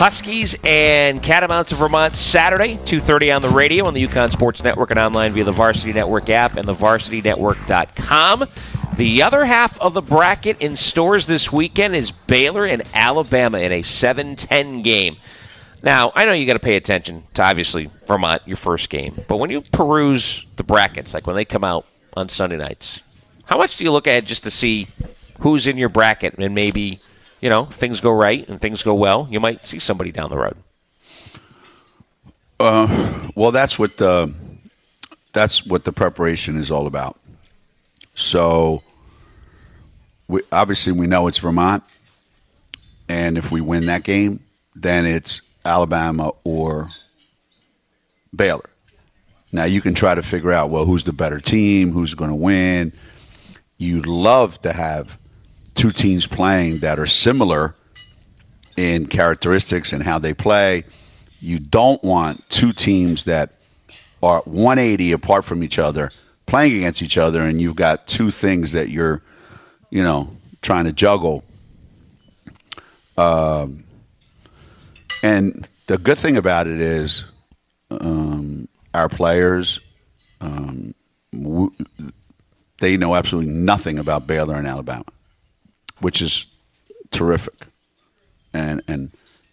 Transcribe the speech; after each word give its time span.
Huskies 0.00 0.56
and 0.64 1.22
Catamounts 1.22 1.72
of 1.72 1.78
Vermont 1.78 2.16
Saturday, 2.16 2.76
2.30 2.76 3.36
on 3.36 3.42
the 3.42 3.50
radio 3.50 3.84
on 3.84 3.92
the 3.92 4.02
UConn 4.02 4.32
Sports 4.32 4.64
Network 4.64 4.90
and 4.90 4.98
online 4.98 5.32
via 5.32 5.44
the 5.44 5.52
Varsity 5.52 5.92
Network 5.92 6.30
app 6.30 6.56
and 6.56 6.66
the 6.66 6.74
varsitynetwork.com. 6.74 8.46
The 8.96 9.22
other 9.22 9.44
half 9.44 9.78
of 9.78 9.92
the 9.92 10.00
bracket 10.00 10.58
in 10.62 10.78
stores 10.78 11.26
this 11.26 11.52
weekend 11.52 11.94
is 11.94 12.12
Baylor 12.12 12.64
and 12.64 12.82
Alabama 12.94 13.58
in 13.58 13.72
a 13.72 13.82
7-10 13.82 14.82
game. 14.82 15.18
Now, 15.82 16.12
I 16.14 16.24
know 16.24 16.32
you 16.32 16.46
got 16.46 16.54
to 16.54 16.60
pay 16.60 16.76
attention 16.76 17.24
to 17.34 17.42
obviously 17.42 17.90
Vermont, 18.06 18.40
your 18.46 18.56
first 18.56 18.88
game, 18.88 19.22
but 19.28 19.36
when 19.36 19.50
you 19.50 19.60
peruse 19.60 20.46
the 20.56 20.64
brackets, 20.64 21.12
like 21.12 21.26
when 21.26 21.36
they 21.36 21.44
come 21.44 21.62
out 21.62 21.84
on 22.16 22.30
Sunday 22.30 22.56
nights, 22.56 23.02
how 23.44 23.58
much 23.58 23.76
do 23.76 23.84
you 23.84 23.92
look 23.92 24.06
at 24.06 24.24
just 24.24 24.44
to 24.44 24.50
see 24.50 24.88
who's 25.40 25.66
in 25.66 25.76
your 25.76 25.90
bracket 25.90 26.38
and 26.38 26.54
maybe– 26.54 27.00
you 27.40 27.48
know, 27.48 27.64
things 27.66 28.00
go 28.00 28.10
right 28.10 28.46
and 28.48 28.60
things 28.60 28.82
go 28.82 28.94
well, 28.94 29.26
you 29.30 29.40
might 29.40 29.66
see 29.66 29.78
somebody 29.78 30.12
down 30.12 30.30
the 30.30 30.38
road. 30.38 30.56
Uh, 32.58 33.30
well, 33.34 33.50
that's 33.50 33.78
what 33.78 33.96
the 33.96 34.32
that's 35.32 35.64
what 35.64 35.84
the 35.84 35.92
preparation 35.92 36.56
is 36.56 36.70
all 36.70 36.86
about. 36.86 37.18
So, 38.14 38.82
we, 40.28 40.42
obviously, 40.52 40.92
we 40.92 41.06
know 41.06 41.26
it's 41.26 41.38
Vermont, 41.38 41.82
and 43.08 43.38
if 43.38 43.50
we 43.50 43.60
win 43.60 43.86
that 43.86 44.02
game, 44.02 44.40
then 44.74 45.06
it's 45.06 45.40
Alabama 45.64 46.32
or 46.44 46.88
Baylor. 48.34 48.68
Now 49.52 49.64
you 49.64 49.80
can 49.80 49.94
try 49.94 50.14
to 50.14 50.22
figure 50.22 50.52
out 50.52 50.70
well 50.70 50.84
who's 50.84 51.04
the 51.04 51.12
better 51.12 51.40
team, 51.40 51.92
who's 51.92 52.14
going 52.14 52.30
to 52.30 52.36
win. 52.36 52.92
You'd 53.78 54.06
love 54.06 54.60
to 54.62 54.72
have 54.72 55.18
two 55.74 55.90
teams 55.90 56.26
playing 56.26 56.78
that 56.78 56.98
are 56.98 57.06
similar 57.06 57.74
in 58.76 59.06
characteristics 59.06 59.92
and 59.92 60.02
how 60.02 60.18
they 60.18 60.34
play. 60.34 60.84
You 61.40 61.58
don't 61.58 62.02
want 62.02 62.48
two 62.50 62.72
teams 62.72 63.24
that 63.24 63.52
are 64.22 64.42
180 64.44 65.12
apart 65.12 65.44
from 65.44 65.62
each 65.62 65.78
other 65.78 66.10
playing 66.50 66.76
against 66.76 67.00
each 67.00 67.16
other, 67.16 67.40
and 67.42 67.60
you've 67.60 67.76
got 67.76 68.08
two 68.08 68.30
things 68.30 68.72
that 68.72 68.88
you're, 68.88 69.22
you 69.90 70.02
know, 70.02 70.36
trying 70.62 70.84
to 70.84 70.92
juggle. 70.92 71.44
Um, 73.16 73.84
and 75.22 75.68
the 75.86 75.96
good 75.96 76.18
thing 76.18 76.36
about 76.36 76.66
it 76.66 76.80
is, 76.80 77.24
um, 77.90 78.68
our 78.92 79.08
players, 79.08 79.78
um, 80.40 80.92
w- 81.32 81.72
they 82.80 82.96
know 82.96 83.14
absolutely 83.14 83.52
nothing 83.52 83.98
about 83.98 84.26
Baylor 84.26 84.56
and 84.56 84.66
Alabama 84.66 85.04
which 86.00 86.20
is 86.20 86.46
terrific. 87.10 87.66
And 88.52 88.82
and 88.88 89.10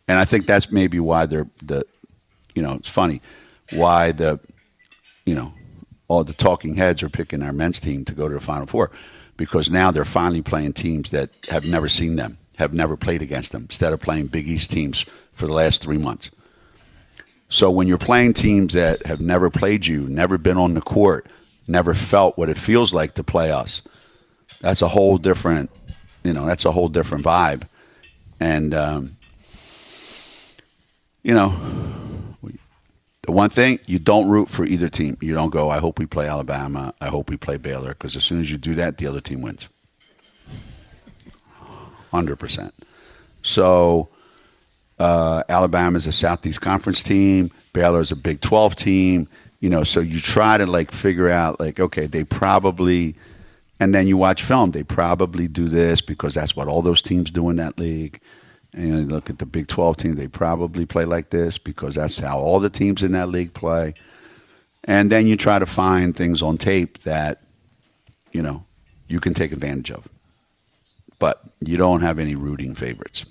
and 0.07 0.19
I 0.19 0.25
think 0.25 0.45
that's 0.45 0.71
maybe 0.71 0.99
why 0.99 1.25
they're 1.25 1.47
the 1.61 1.85
you 2.55 2.61
know, 2.61 2.73
it's 2.73 2.89
funny 2.89 3.21
why 3.71 4.11
the 4.11 4.39
you 5.25 5.35
know, 5.35 5.53
all 6.07 6.23
the 6.23 6.33
talking 6.33 6.75
heads 6.75 7.03
are 7.03 7.09
picking 7.09 7.43
our 7.43 7.53
men's 7.53 7.79
team 7.79 8.05
to 8.05 8.13
go 8.13 8.27
to 8.27 8.33
the 8.33 8.39
final 8.39 8.65
four 8.65 8.91
because 9.35 9.69
now 9.69 9.91
they're 9.91 10.05
finally 10.05 10.41
playing 10.41 10.73
teams 10.73 11.11
that 11.11 11.29
have 11.49 11.65
never 11.65 11.87
seen 11.87 12.15
them, 12.15 12.37
have 12.55 12.73
never 12.73 12.97
played 12.97 13.21
against 13.21 13.51
them, 13.51 13.63
instead 13.63 13.93
of 13.93 13.99
playing 13.99 14.27
Big 14.27 14.49
East 14.49 14.71
teams 14.71 15.05
for 15.33 15.45
the 15.45 15.53
last 15.53 15.81
three 15.81 15.97
months. 15.97 16.31
So 17.49 17.69
when 17.71 17.87
you're 17.87 17.97
playing 17.97 18.33
teams 18.33 18.73
that 18.73 19.05
have 19.05 19.21
never 19.21 19.49
played 19.49 19.85
you, 19.85 20.07
never 20.09 20.37
been 20.37 20.57
on 20.57 20.73
the 20.73 20.81
court, 20.81 21.27
never 21.67 21.93
felt 21.93 22.37
what 22.37 22.49
it 22.49 22.57
feels 22.57 22.93
like 22.93 23.13
to 23.13 23.23
play 23.23 23.51
us, 23.51 23.81
that's 24.59 24.81
a 24.81 24.87
whole 24.87 25.17
different 25.17 25.69
you 26.27 26.33
know 26.33 26.45
that's 26.45 26.65
a 26.65 26.71
whole 26.71 26.89
different 26.89 27.23
vibe. 27.23 27.63
And 28.39 28.73
um, 28.73 29.17
you 31.23 31.33
know 31.33 31.55
the 33.21 33.31
one 33.31 33.49
thing 33.49 33.79
you 33.85 33.97
don't 33.97 34.29
root 34.29 34.49
for 34.49 34.65
either 34.65 34.89
team. 34.89 35.17
You 35.21 35.33
don't 35.33 35.49
go 35.49 35.69
i 35.69 35.79
hope 35.79 35.99
we 35.99 36.05
play 36.05 36.27
alabama. 36.27 36.93
I 36.99 37.07
hope 37.07 37.29
we 37.29 37.37
play 37.37 37.57
baylor. 37.57 37.89
Because 37.89 38.15
as 38.15 38.23
soon 38.23 38.41
as 38.41 38.51
you 38.51 38.57
do 38.57 38.75
that 38.75 38.97
the 38.97 39.07
other 39.07 39.21
team 39.21 39.41
wins. 39.41 39.69
100% 42.11 42.71
so 43.43 44.09
uh, 44.97 45.43
alabama 45.49 45.97
is 45.97 46.07
a 46.07 46.11
southeast 46.11 46.61
conference 46.61 47.01
team. 47.01 47.51
Baylor 47.73 48.01
is 48.01 48.11
a 48.11 48.15
big 48.15 48.41
12 48.41 48.75
team. 48.75 49.27
You 49.61 49.69
know 49.69 49.83
so 49.83 50.01
you 50.01 50.19
try 50.19 50.57
to 50.57 50.65
like 50.65 50.91
figure 50.91 51.29
out 51.29 51.59
like 51.59 51.79
okay 51.79 52.05
they 52.05 52.23
probably 52.23 53.15
and 53.79 53.93
then 53.93 54.07
you 54.07 54.17
watch 54.17 54.43
film. 54.43 54.71
They 54.71 54.83
probably 54.83 55.47
do 55.47 55.69
this 55.69 56.01
because 56.01 56.33
that's 56.33 56.55
what 56.55 56.67
all 56.67 56.81
those 56.81 57.01
teams 57.01 57.29
do 57.29 57.49
in 57.49 57.57
that 57.57 57.79
league. 57.79 58.19
And 58.73 58.87
you 58.87 59.05
look 59.05 59.29
at 59.29 59.39
the 59.39 59.45
Big 59.45 59.67
12 59.67 59.97
team, 59.97 60.15
they 60.15 60.27
probably 60.27 60.85
play 60.85 61.05
like 61.05 61.29
this 61.29 61.57
because 61.57 61.95
that's 61.95 62.17
how 62.17 62.39
all 62.39 62.59
the 62.59 62.69
teams 62.69 63.03
in 63.03 63.11
that 63.13 63.29
league 63.29 63.53
play. 63.53 63.93
And 64.83 65.11
then 65.11 65.27
you 65.27 65.35
try 65.35 65.59
to 65.59 65.65
find 65.65 66.15
things 66.15 66.41
on 66.41 66.57
tape 66.57 67.03
that, 67.03 67.41
you 68.31 68.41
know, 68.41 68.63
you 69.07 69.19
can 69.19 69.33
take 69.33 69.51
advantage 69.51 69.91
of. 69.91 70.07
But 71.19 71.41
you 71.59 71.77
don't 71.77 72.01
have 72.01 72.19
any 72.19 72.35
rooting 72.35 72.75
favorites. 72.75 73.25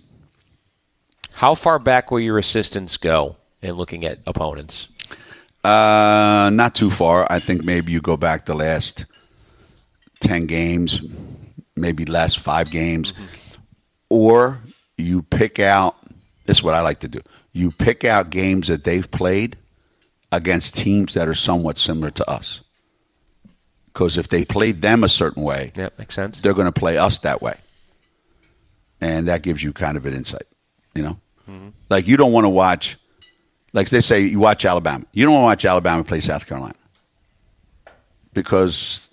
How 1.32 1.54
far 1.54 1.78
back 1.78 2.10
will 2.10 2.20
your 2.20 2.38
assistants 2.38 2.96
go 2.96 3.36
in 3.62 3.72
looking 3.72 4.04
at 4.04 4.20
opponents? 4.26 4.88
Uh, 5.62 6.50
not 6.52 6.74
too 6.74 6.90
far. 6.90 7.26
I 7.30 7.40
think 7.40 7.64
maybe 7.64 7.92
you 7.92 8.00
go 8.00 8.16
back 8.16 8.44
the 8.44 8.54
last– 8.54 9.06
10 10.20 10.46
games, 10.46 11.02
maybe 11.74 12.04
less, 12.04 12.34
five 12.34 12.70
games. 12.70 13.12
Mm-hmm. 13.12 13.24
Or 14.08 14.60
you 14.96 15.22
pick 15.22 15.58
out, 15.58 15.96
this 16.46 16.58
is 16.58 16.62
what 16.62 16.74
I 16.74 16.80
like 16.80 17.00
to 17.00 17.08
do. 17.08 17.20
You 17.52 17.70
pick 17.70 18.04
out 18.04 18.30
games 18.30 18.68
that 18.68 18.84
they've 18.84 19.10
played 19.10 19.56
against 20.32 20.76
teams 20.76 21.14
that 21.14 21.28
are 21.28 21.34
somewhat 21.34 21.78
similar 21.78 22.10
to 22.10 22.30
us. 22.30 22.60
Because 23.92 24.18
if 24.18 24.28
they 24.28 24.44
played 24.44 24.82
them 24.82 25.02
a 25.04 25.08
certain 25.08 25.42
way, 25.42 25.72
yeah, 25.74 25.88
makes 25.98 26.14
sense. 26.14 26.40
They're 26.40 26.54
going 26.54 26.66
to 26.66 26.72
play 26.72 26.98
us 26.98 27.20
that 27.20 27.40
way, 27.40 27.56
and 29.00 29.26
that 29.28 29.40
gives 29.40 29.62
you 29.62 29.72
kind 29.72 29.96
of 29.96 30.04
an 30.04 30.12
insight. 30.12 30.44
You 30.94 31.02
know, 31.02 31.20
mm-hmm. 31.48 31.68
like 31.88 32.06
you 32.06 32.18
don't 32.18 32.32
want 32.32 32.44
to 32.44 32.50
watch, 32.50 32.98
like 33.72 33.88
they 33.88 34.02
say, 34.02 34.20
you 34.20 34.38
watch 34.38 34.66
Alabama. 34.66 35.06
You 35.12 35.24
don't 35.24 35.32
want 35.32 35.44
to 35.44 35.46
watch 35.46 35.64
Alabama 35.64 36.04
play 36.04 36.20
South 36.20 36.46
Carolina 36.46 36.74
because 38.34 39.05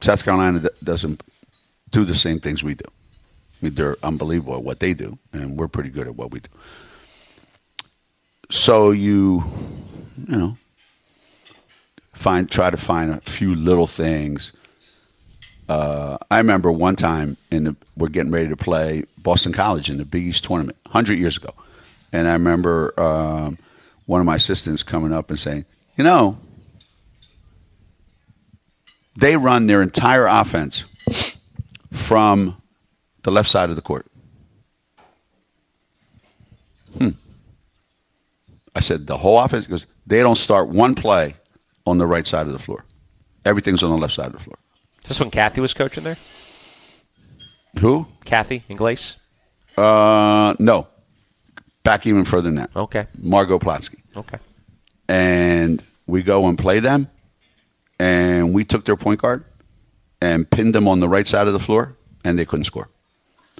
South 0.00 0.24
Carolina 0.24 0.68
doesn't 0.82 1.22
do 1.90 2.04
the 2.04 2.14
same 2.14 2.40
things 2.40 2.62
we 2.62 2.74
do. 2.74 2.84
I 2.88 3.64
mean, 3.64 3.74
they're 3.74 3.96
unbelievable 4.02 4.56
at 4.56 4.62
what 4.62 4.80
they 4.80 4.92
do, 4.92 5.18
and 5.32 5.56
we're 5.56 5.68
pretty 5.68 5.88
good 5.88 6.06
at 6.06 6.14
what 6.14 6.30
we 6.30 6.40
do. 6.40 6.48
So 8.50 8.90
you, 8.90 9.44
you 10.28 10.36
know, 10.36 10.58
find 12.12 12.50
try 12.50 12.70
to 12.70 12.76
find 12.76 13.10
a 13.12 13.20
few 13.22 13.54
little 13.54 13.86
things. 13.86 14.52
Uh, 15.68 16.18
I 16.30 16.38
remember 16.38 16.70
one 16.70 16.94
time 16.96 17.36
in 17.50 17.64
the, 17.64 17.76
we're 17.96 18.08
getting 18.08 18.30
ready 18.30 18.48
to 18.48 18.56
play 18.56 19.04
Boston 19.18 19.52
College 19.52 19.90
in 19.90 19.98
the 19.98 20.04
Big 20.04 20.22
East 20.22 20.44
tournament, 20.44 20.76
hundred 20.86 21.18
years 21.18 21.36
ago, 21.36 21.54
and 22.12 22.28
I 22.28 22.34
remember 22.34 22.98
um, 23.00 23.58
one 24.04 24.20
of 24.20 24.26
my 24.26 24.36
assistants 24.36 24.82
coming 24.82 25.12
up 25.12 25.30
and 25.30 25.40
saying, 25.40 25.64
"You 25.96 26.04
know, 26.04 26.38
they 29.16 29.36
run 29.36 29.66
their 29.66 29.82
entire 29.82 30.26
offense 30.26 30.84
from 31.92 32.60
the 33.22 33.30
left 33.30 33.48
side 33.48 33.70
of 33.70 33.76
the 33.76 33.82
court. 33.82 34.06
Hmm. 36.98 37.10
I 38.74 38.80
said, 38.80 39.06
the 39.06 39.16
whole 39.16 39.38
offense? 39.38 39.64
Because 39.64 39.86
they 40.06 40.20
don't 40.20 40.36
start 40.36 40.68
one 40.68 40.94
play 40.94 41.34
on 41.86 41.98
the 41.98 42.06
right 42.06 42.26
side 42.26 42.46
of 42.46 42.52
the 42.52 42.58
floor. 42.58 42.84
Everything's 43.44 43.82
on 43.82 43.90
the 43.90 43.96
left 43.96 44.14
side 44.14 44.26
of 44.26 44.32
the 44.32 44.40
floor. 44.40 44.58
Is 45.02 45.08
this 45.08 45.20
when 45.20 45.30
Kathy 45.30 45.60
was 45.60 45.72
coaching 45.72 46.04
there? 46.04 46.16
Who? 47.80 48.06
Cathy 48.24 48.64
Inglese? 48.68 49.16
Uh, 49.76 50.54
no. 50.58 50.88
Back 51.82 52.06
even 52.06 52.24
further 52.24 52.48
than 52.48 52.56
that. 52.56 52.70
Okay. 52.74 53.06
Margo 53.18 53.58
Plotzke. 53.58 53.96
Okay. 54.16 54.38
And 55.08 55.82
we 56.06 56.22
go 56.22 56.48
and 56.48 56.58
play 56.58 56.80
them 56.80 57.08
and 57.98 58.52
we 58.52 58.64
took 58.64 58.84
their 58.84 58.96
point 58.96 59.20
guard 59.20 59.44
and 60.20 60.50
pinned 60.50 60.74
them 60.74 60.88
on 60.88 61.00
the 61.00 61.08
right 61.08 61.26
side 61.26 61.46
of 61.46 61.52
the 61.52 61.58
floor, 61.58 61.96
and 62.24 62.38
they 62.38 62.44
couldn't 62.44 62.64
score. 62.64 62.88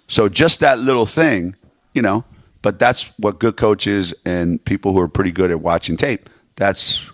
So 0.09 0.29
just 0.29 0.61
that 0.61 0.79
little 0.79 1.06
thing, 1.06 1.56
you 1.93 2.03
know, 2.03 2.25
but 2.62 2.79
that's 2.79 3.12
what 3.19 3.38
good 3.38 3.56
coaches 3.56 4.15
and 4.25 4.65
people 4.65 4.93
who 4.93 5.00
are 5.00 5.09
pretty 5.09 5.33
good 5.33 5.50
at 5.50 5.61
watching 5.61 5.97
tape, 5.97 6.29
that's 6.56 7.06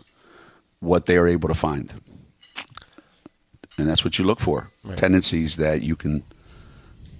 what 0.81 1.07
they 1.07 1.17
are 1.17 1.27
able 1.27 1.49
to 1.49 1.55
find. 1.55 1.93
And 3.79 3.89
that's 3.89 4.05
what 4.05 4.19
you 4.19 4.25
look 4.25 4.41
for 4.41 4.71
right. 4.85 4.97
tendencies 4.97 5.57
that 5.57 5.83
you 5.83 5.97
can 5.97 6.23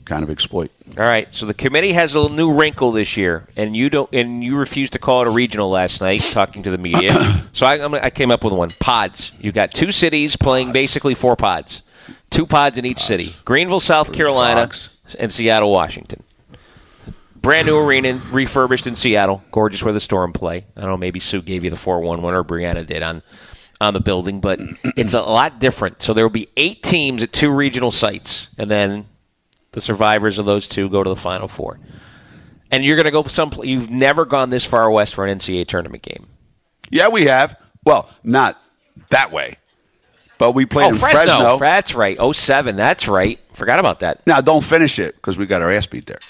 kind 0.05 0.23
of 0.23 0.31
exploit. 0.31 0.71
All 0.97 1.05
right. 1.05 1.29
So 1.31 1.47
the 1.47 1.55
committee 1.55 1.93
has 1.93 2.15
a 2.15 2.29
new 2.29 2.53
wrinkle 2.53 2.93
this 2.93 3.17
year, 3.17 3.49
and 3.57 3.77
you 3.77 3.91
don't, 3.91 4.09
and 4.13 4.43
you 4.43 4.57
refused 4.57 4.93
to 4.95 4.99
call 4.99 5.23
it 5.23 5.29
a 5.29 5.31
regional 5.31 5.71
last 5.71 6.01
night, 6.01 6.21
talking 6.21 6.63
to 6.65 6.71
the 6.71 6.79
media. 6.79 7.45
so 7.53 7.67
I, 7.67 8.07
I, 8.07 8.11
came 8.11 8.31
up 8.31 8.45
with 8.45 8.53
one: 8.53 8.71
pods. 8.81 9.33
You 9.41 9.53
got 9.53 9.73
two 9.73 9.93
cities 9.93 10.37
playing 10.37 10.69
pods. 10.69 10.75
basically 10.75 11.15
four 11.15 11.37
pods, 11.37 11.83
two 12.31 12.47
pods 12.47 12.79
in 12.79 12.85
each 12.85 12.99
pods. 12.99 13.07
city: 13.07 13.35
Greenville, 13.45 13.81
South 13.81 14.13
Carolina, 14.13 14.63
Fox. 14.63 14.91
and 15.19 15.33
Seattle, 15.33 15.71
Washington. 15.71 16.23
brand 17.37 17.67
new 17.67 17.79
arena, 17.79 18.21
refurbished 18.31 18.87
in 18.87 18.95
Seattle. 18.95 19.43
Gorgeous 19.53 19.83
where 19.83 19.93
the 19.93 20.01
Storm 20.01 20.33
play. 20.33 20.65
I 20.77 20.81
don't 20.81 20.91
know, 20.91 20.97
maybe 20.97 21.21
Sue 21.21 21.43
gave 21.43 21.65
you 21.65 21.71
the 21.71 21.77
4 21.77 22.01
1 22.01 22.23
one 22.23 22.35
or 22.35 22.45
Breanna 22.45 22.87
did 22.87 23.03
on, 23.03 23.23
on 23.81 23.95
the 23.95 24.01
building, 24.01 24.41
but 24.41 24.61
it's 24.97 25.15
a 25.15 25.23
lot 25.23 25.59
different. 25.59 26.03
So 26.03 26.13
there 26.13 26.25
will 26.25 26.31
be 26.31 26.49
eight 26.57 26.83
teams 26.83 27.23
at 27.23 27.33
two 27.33 27.51
regional 27.51 27.91
sites, 27.91 28.49
and 28.59 28.71
then 28.71 29.07
the 29.73 29.81
survivors 29.81 30.39
of 30.39 30.47
those 30.47 30.69
two 30.69 30.89
go 30.89 31.03
to 31.03 31.11
the 31.11 31.17
Final 31.17 31.49
Four. 31.49 31.79
And 32.71 32.83
you're 32.85 32.97
going 32.97 33.05
to 33.05 33.11
go 33.11 33.25
some. 33.25 33.53
You've 33.63 33.91
never 33.91 34.25
gone 34.25 34.49
this 34.51 34.65
far 34.65 34.91
west 34.91 35.15
for 35.15 35.27
an 35.27 35.39
NCAA 35.39 35.67
tournament 35.67 36.03
game. 36.03 36.27
Yeah, 36.91 37.09
we 37.09 37.27
have. 37.27 37.59
Well, 37.85 38.09
not 38.25 38.61
that 39.11 39.31
way, 39.33 39.59
but 40.39 40.53
we 40.53 40.65
played 40.67 40.87
Oh, 40.87 40.89
in 40.91 40.95
Fresno. 40.97 41.21
Fresno. 41.21 41.59
That's 41.59 41.95
right. 41.95 42.19
07. 42.35 42.77
That's 42.77 43.09
right. 43.09 43.39
Forgot 43.55 43.79
about 43.81 44.01
that. 44.01 44.27
now, 44.27 44.41
don't 44.41 44.65
finish 44.65 44.99
it 44.99 45.17
because 45.17 45.37
we 45.37 45.45
got 45.47 45.61
our 45.61 45.71
ass 45.71 45.87
beat 45.87 46.07
there. 46.07 46.21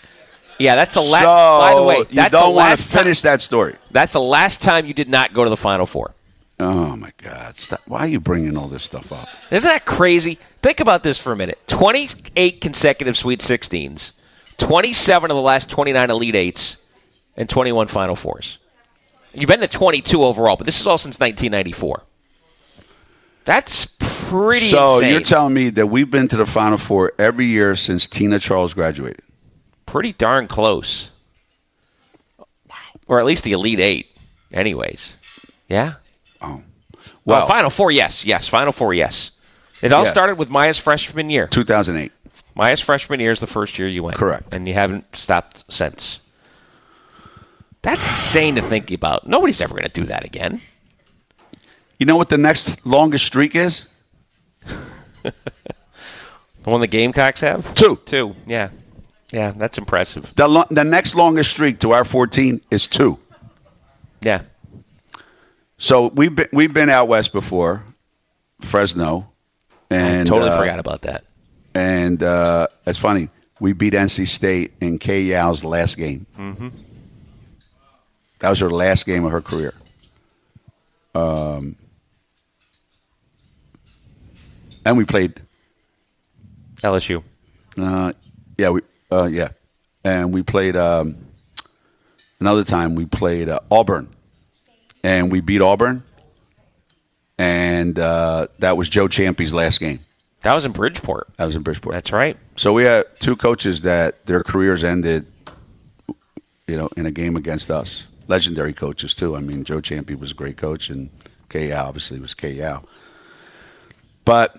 Yeah, 0.58 0.74
that's 0.76 0.94
the 0.94 1.00
last. 1.00 1.22
so 1.22 1.26
by 1.60 1.74
the 1.74 1.82
way, 1.82 1.96
you 1.98 2.04
that's 2.16 2.30
the 2.32 2.38
don't 2.40 2.54
want 2.54 2.64
to 2.66 2.70
last 2.70 2.92
time- 2.92 3.02
finish 3.04 3.20
that 3.22 3.40
story. 3.40 3.76
That's 3.90 4.12
the 4.12 4.20
last 4.20 4.60
time 4.62 4.86
you 4.86 4.94
did 4.94 5.08
not 5.08 5.32
go 5.32 5.44
to 5.44 5.50
the 5.50 5.56
Final 5.56 5.86
Four. 5.86 6.14
Oh 6.62 6.96
my 6.96 7.12
God! 7.18 7.56
Stop. 7.56 7.80
Why 7.86 8.00
are 8.00 8.06
you 8.08 8.20
bringing 8.20 8.56
all 8.56 8.68
this 8.68 8.82
stuff 8.82 9.12
up? 9.12 9.28
Isn't 9.50 9.68
that 9.68 9.84
crazy? 9.84 10.38
Think 10.62 10.80
about 10.80 11.02
this 11.02 11.18
for 11.18 11.32
a 11.32 11.36
minute. 11.36 11.58
28 11.66 12.60
consecutive 12.60 13.16
Sweet 13.16 13.40
16s, 13.40 14.12
27 14.58 15.30
of 15.30 15.34
the 15.34 15.42
last 15.42 15.68
29 15.68 16.10
Elite 16.10 16.34
Eights, 16.34 16.76
and 17.36 17.48
21 17.48 17.88
Final 17.88 18.16
Fours. 18.16 18.58
You've 19.34 19.48
been 19.48 19.60
to 19.60 19.68
22 19.68 20.22
overall, 20.22 20.56
but 20.56 20.66
this 20.66 20.80
is 20.80 20.86
all 20.86 20.98
since 20.98 21.18
1994. 21.18 22.02
That's 23.44 23.86
pretty 23.98 24.66
so 24.66 24.96
insane. 24.96 25.10
you're 25.10 25.20
telling 25.20 25.54
me 25.54 25.70
that 25.70 25.86
we've 25.86 26.10
been 26.10 26.28
to 26.28 26.36
the 26.36 26.46
Final 26.46 26.78
Four 26.78 27.12
every 27.18 27.46
year 27.46 27.74
since 27.74 28.06
Tina 28.06 28.38
Charles 28.38 28.72
graduated? 28.74 29.22
pretty 29.92 30.14
darn 30.14 30.48
close. 30.48 31.10
Wow. 32.38 32.76
Or 33.06 33.20
at 33.20 33.26
least 33.26 33.44
the 33.44 33.52
Elite 33.52 33.78
Eight, 33.78 34.06
anyways. 34.50 35.16
Yeah? 35.68 35.96
Oh, 36.42 36.62
Well, 37.24 37.40
well, 37.40 37.46
Final 37.46 37.70
Four, 37.70 37.90
yes. 37.90 38.24
Yes, 38.24 38.48
Final 38.48 38.72
Four, 38.72 38.94
yes. 38.94 39.30
It 39.80 39.92
all 39.92 40.04
Yeah. 40.04 40.10
started 40.10 40.38
with 40.38 40.48
Maya's 40.50 40.78
freshman 40.78 41.30
year. 41.30 41.46
2008. 41.48 42.12
Maya's 42.54 42.80
freshman 42.80 43.18
year 43.20 43.32
is 43.32 43.40
the 43.40 43.46
first 43.46 43.78
year 43.78 43.88
you 43.88 44.02
went. 44.02 44.16
Correct. 44.16 44.52
And 44.54 44.68
you 44.68 44.74
haven't 44.74 45.04
stopped 45.16 45.64
since. 45.72 46.18
That's 47.82 48.06
insane 48.06 48.54
to 48.56 48.62
think 48.62 48.90
about. 48.92 49.26
Nobody's 49.26 49.60
ever 49.60 49.74
going 49.74 49.82
to 49.84 49.88
do 50.00 50.04
that 50.04 50.24
again. 50.24 50.60
You 51.98 52.06
know 52.06 52.16
what 52.16 52.28
the 52.28 52.38
next 52.38 52.84
longest 52.86 53.24
streak 53.26 53.54
is? 53.56 53.88
The 56.64 56.70
one 56.70 56.80
the 56.80 56.86
Gamecocks 56.86 57.40
have? 57.40 57.74
Two. 57.74 57.98
Two, 58.06 58.36
yeah. 58.46 58.68
Yeah, 59.32 59.50
that's 59.56 59.78
impressive. 59.78 60.32
The 60.36 60.46
lo- 60.46 60.66
the 60.70 60.84
next 60.84 61.16
longest 61.16 61.50
streak 61.50 61.80
to 61.80 61.90
our 61.92 62.04
14 62.04 62.60
is 62.70 62.86
two. 62.86 63.18
Yeah. 64.20 64.42
So 65.82 66.06
we've 66.14 66.32
been 66.32 66.48
we've 66.52 66.72
been 66.72 66.88
out 66.88 67.08
west 67.08 67.32
before, 67.32 67.82
Fresno, 68.60 69.28
and 69.90 70.20
I 70.20 70.24
totally 70.30 70.52
uh, 70.52 70.56
forgot 70.56 70.78
about 70.78 71.02
that. 71.02 71.24
And 71.74 72.22
uh, 72.22 72.68
it's 72.86 73.00
funny. 73.00 73.30
We 73.58 73.72
beat 73.72 73.92
NC 73.92 74.28
State 74.28 74.74
in 74.80 75.00
Kay 75.00 75.22
Yow's 75.22 75.64
last 75.64 75.96
game. 75.96 76.26
Mm-hmm. 76.38 76.68
That 78.38 78.50
was 78.50 78.60
her 78.60 78.70
last 78.70 79.06
game 79.06 79.24
of 79.24 79.32
her 79.32 79.40
career. 79.40 79.74
Um, 81.16 81.74
and 84.84 84.96
we 84.96 85.04
played. 85.04 85.42
LSU. 86.76 87.24
Uh, 87.76 88.12
yeah, 88.56 88.70
we 88.70 88.82
uh, 89.10 89.24
yeah, 89.24 89.48
and 90.04 90.32
we 90.32 90.44
played 90.44 90.76
um, 90.76 91.16
another 92.38 92.62
time. 92.62 92.94
We 92.94 93.04
played 93.04 93.48
uh, 93.48 93.58
Auburn, 93.68 94.08
and 95.02 95.30
we 95.30 95.40
beat 95.40 95.60
Auburn, 95.60 96.02
and 97.38 97.98
uh, 97.98 98.48
that 98.58 98.76
was 98.76 98.88
Joe 98.88 99.08
Ciampi's 99.08 99.52
last 99.54 99.80
game. 99.80 100.00
That 100.42 100.54
was 100.54 100.64
in 100.64 100.72
Bridgeport. 100.72 101.28
That 101.36 101.46
was 101.46 101.54
in 101.54 101.62
Bridgeport. 101.62 101.94
That's 101.94 102.12
right. 102.12 102.36
So 102.56 102.72
we 102.72 102.84
had 102.84 103.04
two 103.20 103.36
coaches 103.36 103.82
that 103.82 104.26
their 104.26 104.42
careers 104.42 104.82
ended, 104.82 105.26
you 106.66 106.76
know, 106.76 106.88
in 106.96 107.06
a 107.06 107.12
game 107.12 107.36
against 107.36 107.70
us. 107.70 108.06
Legendary 108.28 108.72
coaches 108.72 109.14
too. 109.14 109.36
I 109.36 109.40
mean, 109.40 109.62
Joe 109.64 109.80
Champy 109.80 110.18
was 110.18 110.32
a 110.32 110.34
great 110.34 110.56
coach, 110.56 110.90
and 110.90 111.10
K. 111.48 111.70
Obviously 111.72 112.18
was 112.18 112.34
Kay 112.34 112.52
Yow. 112.54 112.82
But 114.24 114.56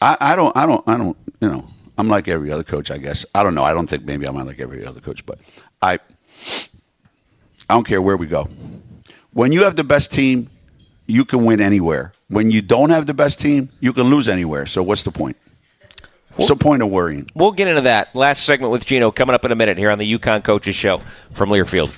I, 0.00 0.16
I 0.20 0.36
don't, 0.36 0.56
I 0.56 0.66
don't, 0.66 0.86
I 0.88 0.96
don't, 0.96 1.16
you 1.40 1.48
know, 1.48 1.66
I'm 1.98 2.08
like 2.08 2.28
every 2.28 2.50
other 2.50 2.64
coach, 2.64 2.90
I 2.90 2.98
guess. 2.98 3.24
I 3.34 3.42
don't 3.42 3.54
know. 3.54 3.64
I 3.64 3.72
don't 3.72 3.88
think 3.88 4.04
maybe 4.04 4.26
I'm 4.26 4.34
like 4.34 4.60
every 4.60 4.84
other 4.84 5.00
coach, 5.00 5.24
but 5.24 5.38
I, 5.80 5.98
I 7.68 7.74
don't 7.74 7.86
care 7.86 8.00
where 8.00 8.16
we 8.16 8.26
go. 8.26 8.48
When 9.32 9.52
you 9.52 9.64
have 9.64 9.76
the 9.76 9.84
best 9.84 10.12
team, 10.12 10.48
you 11.06 11.24
can 11.24 11.44
win 11.44 11.60
anywhere. 11.60 12.12
When 12.28 12.50
you 12.50 12.62
don't 12.62 12.90
have 12.90 13.06
the 13.06 13.14
best 13.14 13.38
team, 13.38 13.70
you 13.80 13.92
can 13.92 14.04
lose 14.04 14.28
anywhere. 14.28 14.66
So 14.66 14.82
what's 14.82 15.02
the 15.02 15.10
point? 15.10 15.36
What's 16.36 16.50
the 16.50 16.56
point 16.56 16.82
of 16.82 16.90
worrying? 16.90 17.30
We'll 17.34 17.52
get 17.52 17.66
into 17.66 17.80
that 17.82 18.14
last 18.14 18.44
segment 18.44 18.70
with 18.70 18.84
Geno 18.84 19.10
coming 19.10 19.34
up 19.34 19.44
in 19.44 19.52
a 19.52 19.54
minute 19.54 19.78
here 19.78 19.90
on 19.90 19.98
the 19.98 20.18
UConn 20.18 20.44
Coaches 20.44 20.74
Show 20.74 21.00
from 21.32 21.48
Learfield. 21.48 21.92